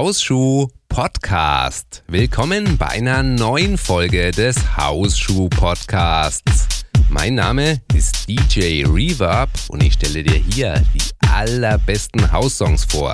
[0.00, 2.04] Hausschuh Podcast.
[2.06, 6.86] Willkommen bei einer neuen Folge des Hausschuh Podcasts.
[7.10, 13.12] Mein Name ist DJ Reverb und ich stelle dir hier die allerbesten Haussongs vor.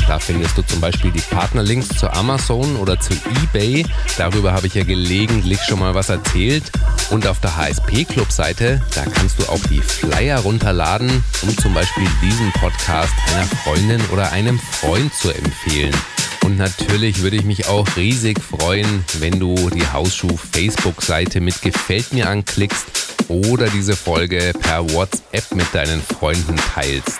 [0.07, 3.83] Da findest du zum Beispiel die Partnerlinks zu Amazon oder zu eBay.
[4.17, 6.71] Darüber habe ich ja gelegentlich schon mal was erzählt.
[7.09, 11.73] Und auf der HSP Club Seite, da kannst du auch die Flyer runterladen, um zum
[11.73, 15.95] Beispiel diesen Podcast einer Freundin oder einem Freund zu empfehlen.
[16.49, 22.11] Und natürlich würde ich mich auch riesig freuen, wenn du die Hausschuh Facebook-Seite mit Gefällt
[22.11, 22.87] mir anklickst
[23.27, 27.19] oder diese Folge per WhatsApp mit deinen Freunden teilst.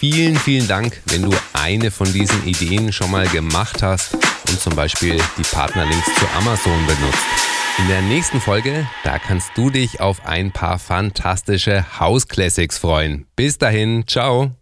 [0.00, 4.14] vielen, vielen Dank, wenn du eine von diesen Ideen schon mal gemacht hast
[4.48, 7.61] und zum Beispiel die Partnerlinks zu Amazon benutzt.
[7.78, 13.26] In der nächsten Folge, da kannst du dich auf ein paar fantastische House Classics freuen.
[13.34, 14.52] Bis dahin, ciao.